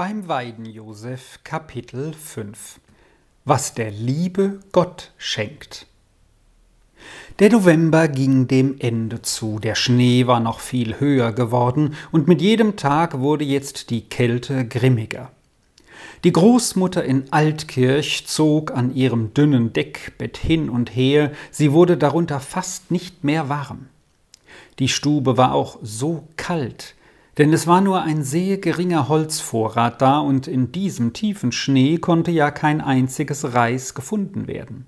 [0.00, 2.78] Beim Weidenjosef Kapitel 5
[3.44, 5.86] Was der liebe Gott schenkt
[7.40, 12.40] Der November ging dem Ende zu, der Schnee war noch viel höher geworden, und mit
[12.40, 15.32] jedem Tag wurde jetzt die Kälte grimmiger.
[16.22, 22.38] Die Großmutter in Altkirch zog an ihrem dünnen Deckbett hin und her, sie wurde darunter
[22.38, 23.88] fast nicht mehr warm.
[24.78, 26.94] Die Stube war auch so kalt,
[27.38, 32.30] denn es war nur ein sehr geringer Holzvorrat da, und in diesem tiefen Schnee konnte
[32.30, 34.86] ja kein einziges Reis gefunden werden.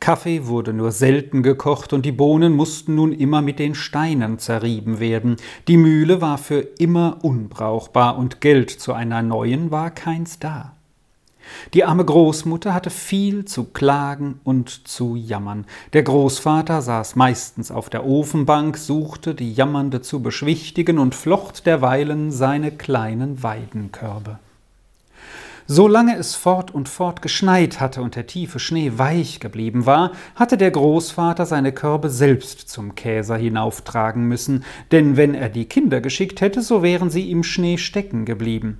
[0.00, 4.98] Kaffee wurde nur selten gekocht, und die Bohnen mussten nun immer mit den Steinen zerrieben
[4.98, 5.36] werden.
[5.68, 10.77] Die Mühle war für immer unbrauchbar, und Geld zu einer neuen war keins da.
[11.74, 15.66] Die arme Großmutter hatte viel zu klagen und zu jammern.
[15.92, 22.30] Der Großvater saß meistens auf der Ofenbank, suchte die Jammernde zu beschwichtigen und flocht derweilen
[22.30, 24.38] seine kleinen Weidenkörbe.
[25.70, 30.56] Solange es fort und fort geschneit hatte und der tiefe Schnee weich geblieben war, hatte
[30.56, 36.40] der Großvater seine Körbe selbst zum Käser hinauftragen müssen, denn wenn er die Kinder geschickt
[36.40, 38.78] hätte, so wären sie im Schnee stecken geblieben.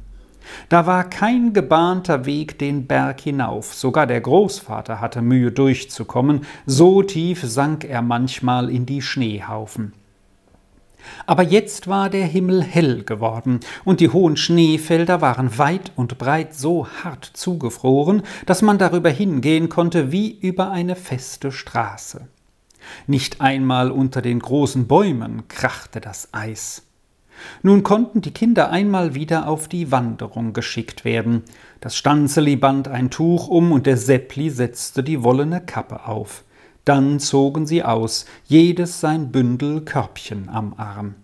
[0.68, 7.02] Da war kein gebahnter Weg den Berg hinauf, sogar der Großvater hatte Mühe durchzukommen, so
[7.02, 9.92] tief sank er manchmal in die Schneehaufen.
[11.26, 16.54] Aber jetzt war der Himmel hell geworden, und die hohen Schneefelder waren weit und breit
[16.54, 22.28] so hart zugefroren, dass man darüber hingehen konnte wie über eine feste Straße.
[23.06, 26.87] Nicht einmal unter den großen Bäumen krachte das Eis.
[27.62, 31.42] Nun konnten die Kinder einmal wieder auf die Wanderung geschickt werden.
[31.80, 36.44] Das Stanzeli band ein Tuch um und der Seppli setzte die wollene Kappe auf.
[36.84, 41.16] Dann zogen sie aus, jedes sein Bündel Körbchen am Arm.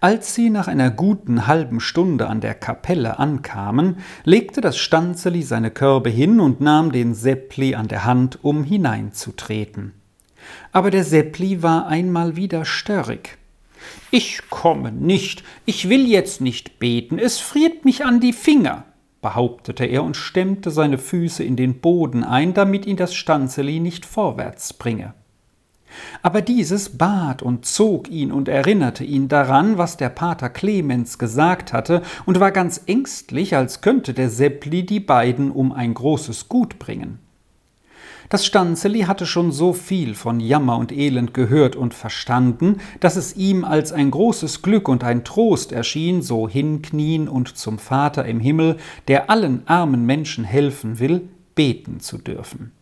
[0.00, 5.70] Als sie nach einer guten halben Stunde an der Kapelle ankamen, legte das Stanzeli seine
[5.70, 9.92] Körbe hin und nahm den Seppli an der Hand, um hineinzutreten.
[10.72, 13.38] Aber der Seppli war einmal wieder störrig.
[14.10, 18.84] Ich komme nicht, ich will jetzt nicht beten, es friert mich an die Finger,
[19.22, 24.06] behauptete er und stemmte seine Füße in den Boden ein, damit ihn das Stanzeli nicht
[24.06, 25.14] vorwärts bringe.
[26.22, 31.72] Aber dieses bat und zog ihn und erinnerte ihn daran, was der Pater Clemens gesagt
[31.72, 36.78] hatte, und war ganz ängstlich, als könnte der Seppli die beiden um ein großes Gut
[36.78, 37.18] bringen.
[38.28, 43.36] Das Stanzeli hatte schon so viel von Jammer und Elend gehört und verstanden, dass es
[43.36, 48.40] ihm als ein großes Glück und ein Trost erschien, so hinknien und zum Vater im
[48.40, 52.72] Himmel, der allen armen Menschen helfen will, beten zu dürfen.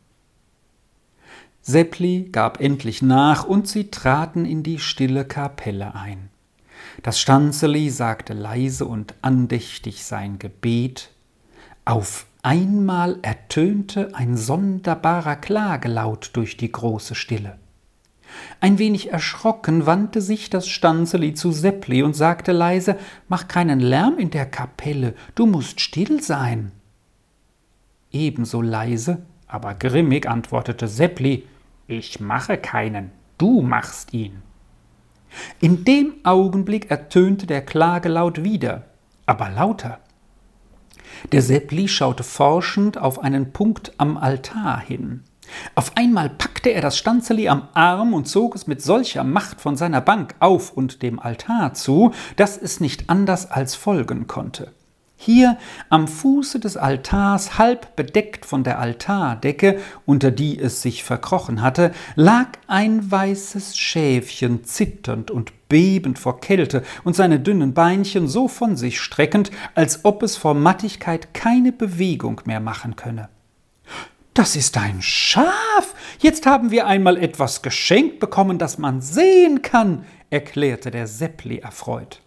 [1.60, 6.30] Seppli gab endlich nach, und sie traten in die stille Kapelle ein.
[7.02, 11.10] Das Stanzeli sagte leise und andächtig sein Gebet.
[11.84, 17.56] Auf Einmal ertönte ein sonderbarer Klagelaut durch die große Stille.
[18.58, 22.96] Ein wenig erschrocken wandte sich das Stanzeli zu Seppli und sagte leise:
[23.28, 26.72] Mach keinen Lärm in der Kapelle, du musst still sein.
[28.10, 31.46] Ebenso leise, aber grimmig antwortete Seppli:
[31.86, 34.42] Ich mache keinen, du machst ihn.
[35.60, 38.86] In dem Augenblick ertönte der Klagelaut wieder,
[39.26, 40.00] aber lauter.
[41.30, 45.22] Der Seppli schaute forschend auf einen Punkt am Altar hin.
[45.74, 49.76] Auf einmal packte er das Stanzeli am Arm und zog es mit solcher Macht von
[49.76, 54.72] seiner Bank auf und dem Altar zu, dass es nicht anders als folgen konnte.
[55.24, 55.56] Hier
[55.88, 61.92] am Fuße des Altars, halb bedeckt von der Altardecke, unter die es sich verkrochen hatte,
[62.16, 68.76] lag ein weißes Schäfchen zitternd und bebend vor Kälte und seine dünnen Beinchen so von
[68.76, 73.30] sich streckend, als ob es vor Mattigkeit keine Bewegung mehr machen könne.
[74.34, 75.94] Das ist ein Schaf.
[76.18, 82.20] Jetzt haben wir einmal etwas geschenkt bekommen, das man sehen kann, erklärte der Seppli erfreut.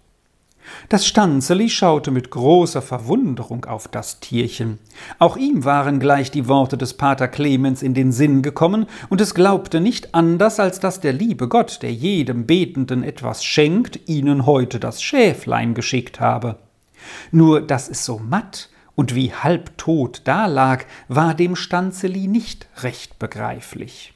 [0.89, 4.79] Das Stanzeli schaute mit großer Verwunderung auf das Tierchen.
[5.19, 9.33] Auch ihm waren gleich die Worte des Pater Clemens in den Sinn gekommen, und es
[9.33, 14.79] glaubte nicht anders, als dass der liebe Gott, der jedem Betenden etwas schenkt, ihnen heute
[14.79, 16.57] das Schäflein geschickt habe.
[17.31, 24.14] Nur dass es so matt und wie halbtot dalag, war dem Stanzeli nicht recht begreiflich.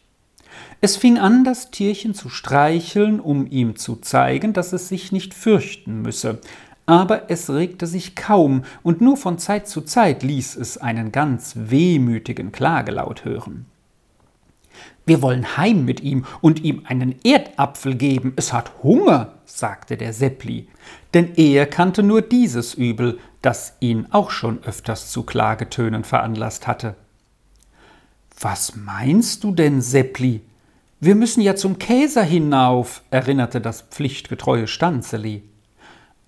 [0.81, 5.33] Es fing an, das Tierchen zu streicheln, um ihm zu zeigen, dass es sich nicht
[5.33, 6.39] fürchten müsse,
[6.85, 11.53] aber es regte sich kaum, und nur von Zeit zu Zeit ließ es einen ganz
[11.55, 13.65] wehmütigen Klagelaut hören.
[15.05, 18.33] Wir wollen heim mit ihm und ihm einen Erdapfel geben.
[18.37, 20.67] Es hat Hunger, sagte der Seppli,
[21.13, 26.95] denn er kannte nur dieses Übel, das ihn auch schon öfters zu Klagetönen veranlasst hatte.
[28.39, 30.41] Was meinst du denn, Seppli?
[31.01, 35.43] Wir müssen ja zum Käser hinauf, erinnerte das pflichtgetreue Stanzeli.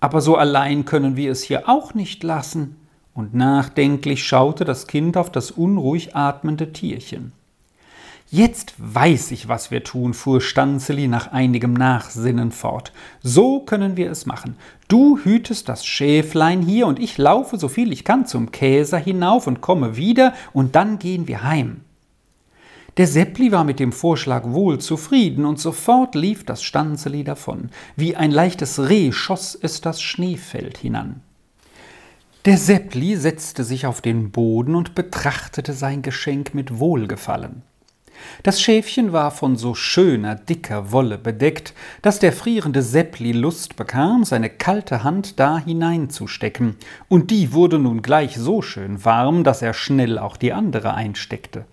[0.00, 2.76] Aber so allein können wir es hier auch nicht lassen.
[3.12, 7.32] Und nachdenklich schaute das Kind auf das unruhig atmende Tierchen.
[8.30, 12.92] Jetzt weiß ich, was wir tun, fuhr Stanzeli nach einigem Nachsinnen fort.
[13.22, 14.56] So können wir es machen.
[14.88, 19.46] Du hütest das Schäflein hier und ich laufe so viel ich kann zum Käser hinauf
[19.46, 21.82] und komme wieder und dann gehen wir heim.
[22.98, 27.70] Der Seppli war mit dem Vorschlag wohl zufrieden und sofort lief das Stanzeli davon.
[27.96, 31.22] Wie ein leichtes Reh schoss es das Schneefeld hinan.
[32.44, 37.62] Der Seppli setzte sich auf den Boden und betrachtete sein Geschenk mit Wohlgefallen.
[38.42, 41.72] Das Schäfchen war von so schöner, dicker Wolle bedeckt,
[42.02, 46.76] dass der frierende Seppli Lust bekam, seine kalte Hand da hineinzustecken,
[47.08, 51.64] und die wurde nun gleich so schön warm, dass er schnell auch die andere einsteckte.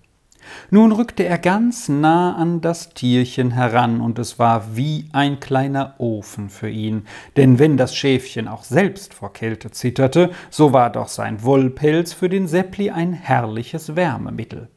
[0.70, 5.94] Nun rückte er ganz nah an das Tierchen heran, und es war wie ein kleiner
[5.98, 7.04] Ofen für ihn,
[7.36, 12.28] denn wenn das Schäfchen auch selbst vor Kälte zitterte, so war doch sein Wollpelz für
[12.28, 14.68] den Seppli ein herrliches Wärmemittel.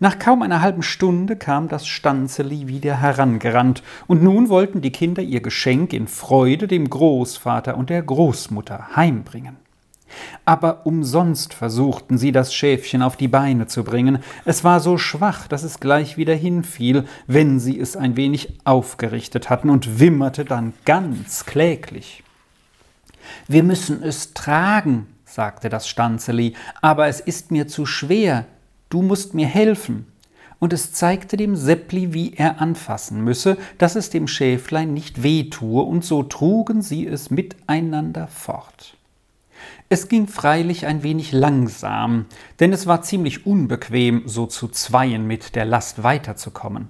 [0.00, 5.22] Nach kaum einer halben Stunde kam das Stanzeli wieder herangerannt, und nun wollten die Kinder
[5.22, 9.56] ihr Geschenk in Freude dem Großvater und der Großmutter heimbringen.
[10.44, 14.18] Aber umsonst versuchten sie, das Schäfchen auf die Beine zu bringen.
[14.44, 19.50] Es war so schwach, dass es gleich wieder hinfiel, wenn sie es ein wenig aufgerichtet
[19.50, 22.22] hatten und wimmerte dann ganz kläglich.
[23.46, 28.46] Wir müssen es tragen, sagte das Stanzeli, aber es ist mir zu schwer,
[28.88, 30.06] du musst mir helfen.
[30.60, 35.82] Und es zeigte dem Seppli, wie er anfassen müsse, dass es dem Schäflein nicht wehtue,
[35.82, 38.97] und so trugen sie es miteinander fort.
[39.90, 42.26] Es ging freilich ein wenig langsam,
[42.60, 46.88] denn es war ziemlich unbequem, so zu zweien mit der Last weiterzukommen.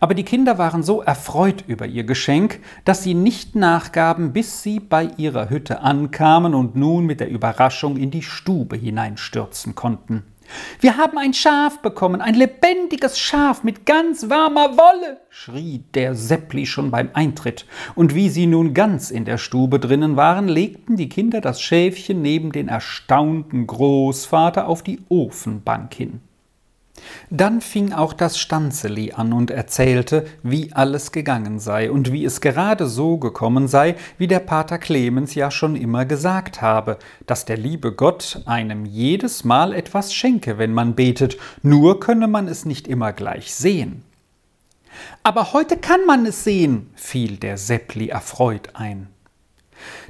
[0.00, 4.80] Aber die Kinder waren so erfreut über ihr Geschenk, dass sie nicht nachgaben, bis sie
[4.80, 10.22] bei ihrer Hütte ankamen und nun mit der Überraschung in die Stube hineinstürzen konnten.
[10.80, 16.66] Wir haben ein Schaf bekommen, ein lebendiges Schaf mit ganz warmer Wolle, schrie der Seppli
[16.66, 17.66] schon beim Eintritt.
[17.94, 22.22] Und wie sie nun ganz in der Stube drinnen waren, legten die Kinder das Schäfchen
[22.22, 26.20] neben den erstaunten Großvater auf die Ofenbank hin.
[27.30, 32.40] Dann fing auch das Stanzeli an und erzählte, wie alles gegangen sei und wie es
[32.40, 37.56] gerade so gekommen sei, wie der Pater Clemens ja schon immer gesagt habe, dass der
[37.56, 42.88] liebe Gott einem jedes Mal etwas schenke, wenn man betet, nur könne man es nicht
[42.88, 44.02] immer gleich sehen.
[45.22, 49.08] Aber heute kann man es sehen, fiel der Seppli erfreut ein.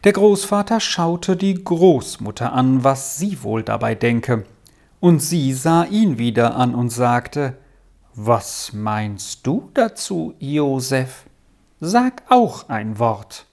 [0.04, 4.44] Der Großvater schaute die Großmutter an, was sie wohl dabei denke,
[5.02, 7.58] und sie sah ihn wieder an und sagte,
[8.14, 11.24] Was meinst du dazu, Josef?
[11.80, 13.46] Sag auch ein Wort.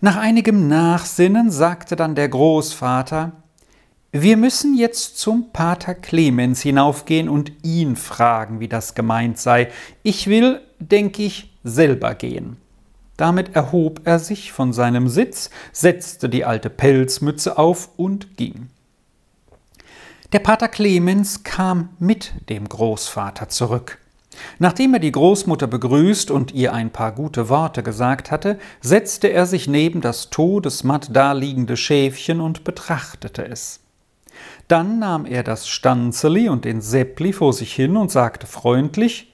[0.00, 3.30] Nach einigem Nachsinnen sagte dann der Großvater,
[4.10, 9.68] wir müssen jetzt zum Pater Clemens hinaufgehen und ihn fragen, wie das gemeint sei.
[10.02, 12.56] Ich will, denk ich, selber gehen.
[13.16, 18.70] Damit erhob er sich von seinem Sitz, setzte die alte Pelzmütze auf und ging.
[20.32, 23.96] Der Pater Clemens kam mit dem Großvater zurück.
[24.58, 29.46] Nachdem er die Großmutter begrüßt und ihr ein paar gute Worte gesagt hatte, setzte er
[29.46, 33.80] sich neben das todesmatt daliegende Schäfchen und betrachtete es.
[34.68, 39.32] Dann nahm er das Stanzeli und den Seppli vor sich hin und sagte freundlich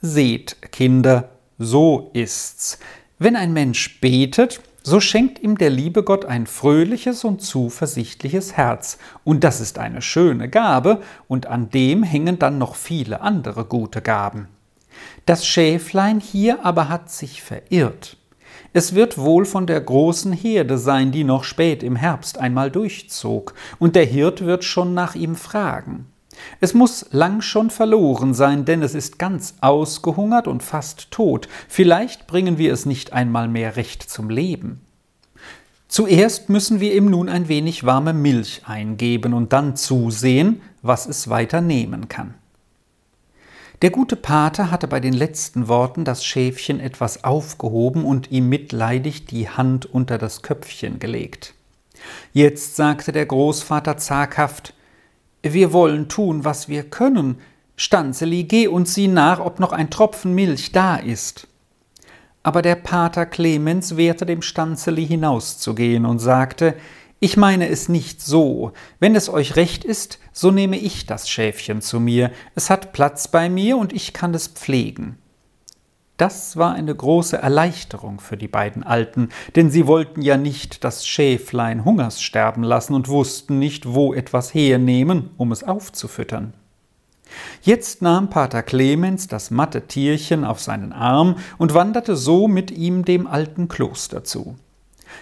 [0.00, 2.78] Seht, Kinder, so ist's.
[3.18, 8.98] Wenn ein Mensch betet, so schenkt ihm der liebe Gott ein fröhliches und zuversichtliches Herz,
[9.24, 14.02] und das ist eine schöne Gabe, und an dem hängen dann noch viele andere gute
[14.02, 14.48] Gaben.
[15.24, 18.18] Das Schäflein hier aber hat sich verirrt.
[18.74, 23.54] Es wird wohl von der großen Herde sein, die noch spät im Herbst einmal durchzog,
[23.78, 26.06] und der Hirt wird schon nach ihm fragen.
[26.60, 31.48] Es muss lang schon verloren sein, denn es ist ganz ausgehungert und fast tot.
[31.68, 34.80] Vielleicht bringen wir es nicht einmal mehr recht zum Leben.
[35.88, 41.28] Zuerst müssen wir ihm nun ein wenig warme Milch eingeben und dann zusehen, was es
[41.28, 42.34] weiter nehmen kann.
[43.82, 49.26] Der gute Pater hatte bei den letzten Worten das Schäfchen etwas aufgehoben und ihm mitleidig
[49.26, 51.54] die Hand unter das Köpfchen gelegt.
[52.32, 54.74] Jetzt sagte der Großvater zaghaft,
[55.52, 57.38] wir wollen tun, was wir können,
[57.76, 61.48] Stanzeli, geh und sieh nach, ob noch ein Tropfen Milch da ist.
[62.42, 66.74] Aber der Pater Clemens wehrte dem Stanzeli hinauszugehen und sagte,
[67.20, 68.72] ich meine es nicht so.
[69.00, 72.30] Wenn es euch recht ist, so nehme ich das Schäfchen zu mir.
[72.54, 75.16] Es hat Platz bei mir und ich kann es pflegen.
[76.16, 81.06] Das war eine große Erleichterung für die beiden Alten, denn sie wollten ja nicht das
[81.06, 86.54] Schäflein Hungers sterben lassen und wussten nicht, wo etwas hernehmen, um es aufzufüttern.
[87.62, 93.04] Jetzt nahm Pater Clemens das matte Tierchen auf seinen Arm und wanderte so mit ihm
[93.04, 94.54] dem alten Kloster zu.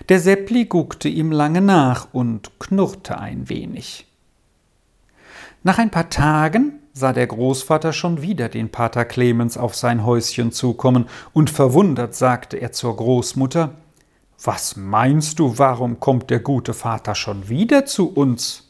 [0.08, 4.06] Der Seppli guckte ihm lange nach und knurrte ein wenig.
[5.64, 10.50] Nach ein paar Tagen sah der Großvater schon wieder den Pater Clemens auf sein Häuschen
[10.50, 13.74] zukommen, und verwundert sagte er zur Großmutter
[14.42, 18.68] Was meinst du, warum kommt der gute Vater schon wieder zu uns?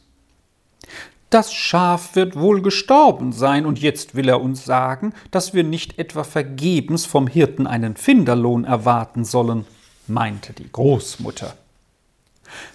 [1.31, 5.97] Das Schaf wird wohl gestorben sein, und jetzt will er uns sagen, dass wir nicht
[5.97, 9.65] etwa vergebens vom Hirten einen Finderlohn erwarten sollen,
[10.05, 11.55] meinte die Großmutter.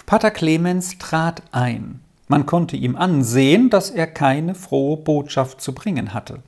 [0.06, 6.14] Pater Clemens trat ein, man konnte ihm ansehen, dass er keine frohe Botschaft zu bringen
[6.14, 6.42] hatte.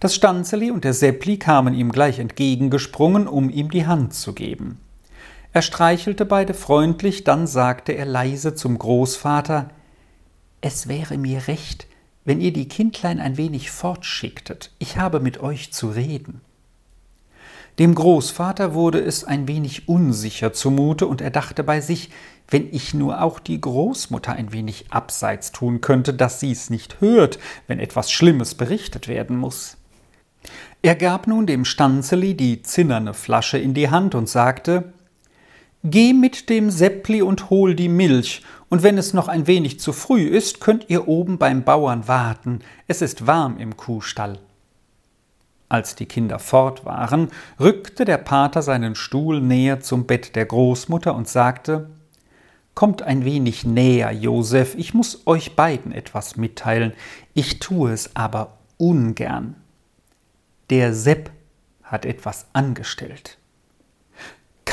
[0.00, 4.80] Das Stanzeli und der Seppli kamen ihm gleich entgegengesprungen, um ihm die Hand zu geben.
[5.52, 9.70] Er streichelte beide freundlich, dann sagte er leise zum Großvater
[10.60, 11.86] Es wäre mir recht,
[12.24, 16.40] wenn ihr die Kindlein ein wenig fortschicktet, ich habe mit euch zu reden.
[17.78, 22.10] Dem Großvater wurde es ein wenig unsicher zumute, und er dachte bei sich,
[22.48, 27.38] wenn ich nur auch die Großmutter ein wenig abseits tun könnte, dass sie's nicht hört,
[27.66, 29.76] wenn etwas Schlimmes berichtet werden muss.
[30.80, 34.92] Er gab nun dem Stanzeli die zinnerne Flasche in die Hand und sagte
[35.82, 39.92] Geh mit dem Seppli und hol die Milch, und wenn es noch ein wenig zu
[39.92, 44.38] früh ist, könnt ihr oben beim Bauern warten, es ist warm im Kuhstall.
[45.68, 51.14] Als die Kinder fort waren, rückte der Pater seinen Stuhl näher zum Bett der Großmutter
[51.14, 51.90] und sagte
[52.74, 56.92] Kommt ein wenig näher, Josef, ich muss euch beiden etwas mitteilen,
[57.32, 59.56] ich tue es aber ungern.
[60.68, 61.30] Der Sepp
[61.82, 63.38] hat etwas angestellt.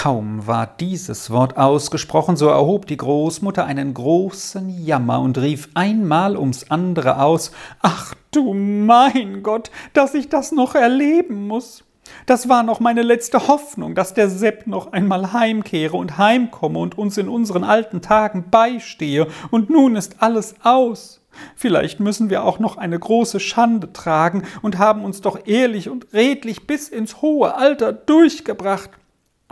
[0.03, 6.35] Kaum war dieses Wort ausgesprochen, so erhob die Großmutter einen großen Jammer und rief einmal
[6.35, 11.85] ums andere aus Ach du mein Gott, dass ich das noch erleben muss.
[12.25, 16.97] Das war noch meine letzte Hoffnung, dass der Sepp noch einmal heimkehre und heimkomme und
[16.97, 21.21] uns in unseren alten Tagen beistehe, und nun ist alles aus.
[21.55, 26.07] Vielleicht müssen wir auch noch eine große Schande tragen und haben uns doch ehrlich und
[26.11, 28.89] redlich bis ins hohe Alter durchgebracht.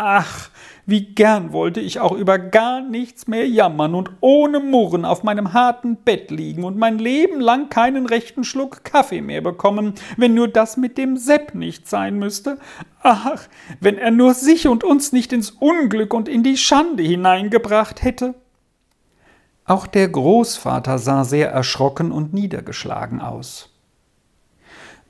[0.04, 0.50] Ach,
[0.88, 5.54] wie gern wollte ich auch über gar nichts mehr jammern und ohne Murren auf meinem
[5.54, 10.48] harten Bett liegen und mein Leben lang keinen rechten Schluck Kaffee mehr bekommen, wenn nur
[10.48, 12.58] das mit dem Sepp nicht sein müsste.
[13.04, 13.48] Ach,
[13.80, 18.34] wenn er nur sich und uns nicht ins Unglück und in die Schande hineingebracht hätte.
[19.66, 23.70] Auch der Großvater sah sehr erschrocken und niedergeschlagen aus.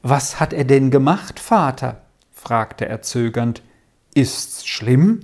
[0.01, 2.01] Was hat er denn gemacht, Vater?
[2.33, 3.62] fragte er zögernd.
[4.13, 5.22] Ist's schlimm?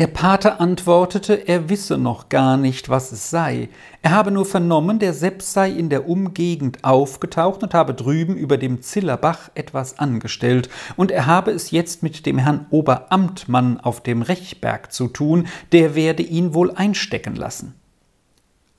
[0.00, 3.68] Der Pater antwortete, er wisse noch gar nicht, was es sei.
[4.00, 8.56] Er habe nur vernommen, der Sepp sei in der Umgegend aufgetaucht und habe drüben über
[8.56, 14.22] dem Zillerbach etwas angestellt, und er habe es jetzt mit dem Herrn Oberamtmann auf dem
[14.22, 17.74] Rechberg zu tun, der werde ihn wohl einstecken lassen.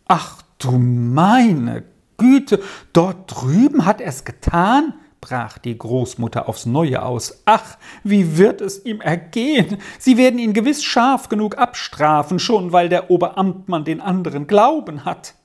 [0.08, 1.84] Ach du meine
[2.18, 2.62] Güte,
[2.94, 4.96] dort drüben hat er's getan?
[5.22, 7.44] Brach die Großmutter aufs Neue aus.
[7.46, 9.78] Ach, wie wird es ihm ergehen?
[10.00, 15.36] Sie werden ihn gewiss scharf genug abstrafen, schon weil der Oberamtmann den anderen Glauben hat.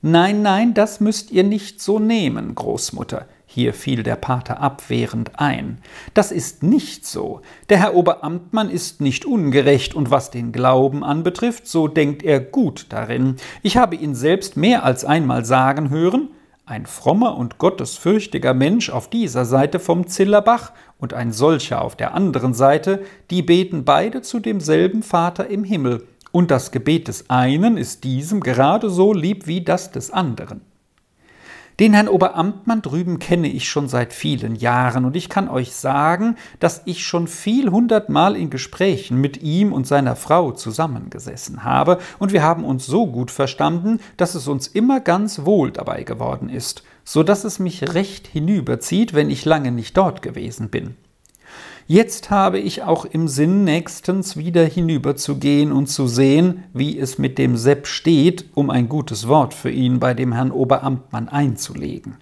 [0.00, 3.26] Nein, nein, das müsst ihr nicht so nehmen, Großmutter.
[3.46, 5.78] Hier fiel der Pater abwehrend ein.
[6.14, 7.42] Das ist nicht so.
[7.68, 12.86] Der Herr Oberamtmann ist nicht ungerecht, und was den Glauben anbetrifft, so denkt er gut
[12.88, 13.36] darin.
[13.62, 16.30] Ich habe ihn selbst mehr als einmal sagen hören,
[16.64, 22.14] ein frommer und gottesfürchtiger Mensch auf dieser Seite vom Zillerbach und ein solcher auf der
[22.14, 27.76] anderen Seite, die beten beide zu demselben Vater im Himmel, und das Gebet des einen
[27.76, 30.62] ist diesem gerade so lieb wie das des anderen.
[31.80, 36.36] Den Herrn Oberamtmann drüben kenne ich schon seit vielen Jahren, und ich kann euch sagen,
[36.60, 42.32] dass ich schon viel hundertmal in Gesprächen mit ihm und seiner Frau zusammengesessen habe, und
[42.32, 46.82] wir haben uns so gut verstanden, dass es uns immer ganz wohl dabei geworden ist,
[47.04, 50.96] so dass es mich recht hinüberzieht, wenn ich lange nicht dort gewesen bin.
[51.86, 57.38] Jetzt habe ich auch im Sinn, nächstens wieder hinüberzugehen und zu sehen, wie es mit
[57.38, 62.16] dem Sepp steht, um ein gutes Wort für ihn bei dem Herrn Oberamtmann einzulegen.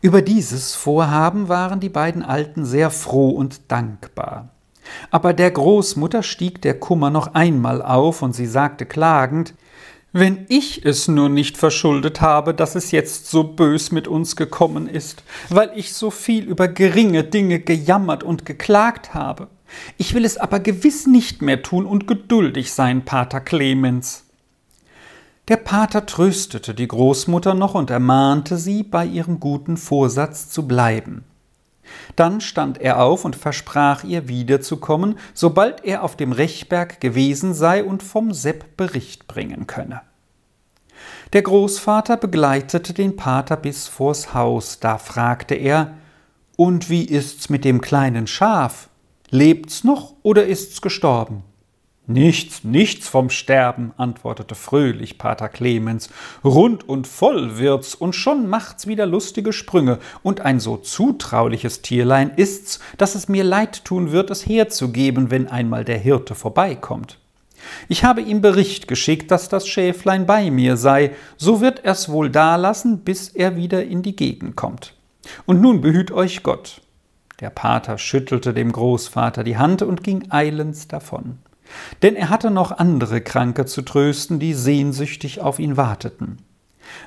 [0.00, 4.48] Über dieses Vorhaben waren die beiden Alten sehr froh und dankbar.
[5.10, 9.54] Aber der Großmutter stieg der Kummer noch einmal auf, und sie sagte klagend
[10.14, 14.86] Wenn ich es nur nicht verschuldet habe, dass es jetzt so bös mit uns gekommen
[14.86, 19.48] ist, weil ich so viel über geringe Dinge gejammert und geklagt habe.
[19.96, 24.26] Ich will es aber gewiss nicht mehr tun und geduldig sein, Pater Clemens.
[25.48, 31.24] Der Pater tröstete die Großmutter noch und ermahnte sie, bei ihrem guten Vorsatz zu bleiben.
[32.16, 37.84] Dann stand er auf und versprach ihr wiederzukommen, sobald er auf dem Rechberg gewesen sei
[37.84, 40.02] und vom Sepp Bericht bringen könne.
[41.32, 45.94] Der Großvater begleitete den Pater bis vors Haus, da fragte er
[46.56, 48.88] Und wie ist's mit dem kleinen Schaf?
[49.30, 51.42] Lebt's noch oder ist's gestorben?
[52.08, 56.10] Nichts, nichts vom Sterben, antwortete fröhlich Pater Clemens.
[56.42, 62.32] Rund und voll wird's, und schon macht's wieder lustige Sprünge, und ein so zutrauliches Tierlein
[62.34, 67.18] ist's, dass es mir leid tun wird, es herzugeben, wenn einmal der Hirte vorbeikommt.
[67.88, 72.30] Ich habe ihm Bericht geschickt, dass das Schäflein bei mir sei, so wird er's wohl
[72.30, 74.94] dalassen, bis er wieder in die Gegend kommt.
[75.46, 76.80] Und nun behüt euch Gott.
[77.38, 81.38] Der Pater schüttelte dem Großvater die Hand und ging eilends davon
[82.02, 86.38] denn er hatte noch andere Kranke zu trösten, die sehnsüchtig auf ihn warteten.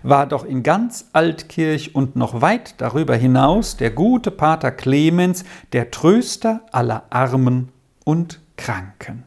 [0.04, 5.44] War doch in ganz Altkirch und noch weit darüber hinaus der gute Pater Clemens
[5.74, 7.70] der Tröster aller Armen
[8.04, 9.24] und Kranken.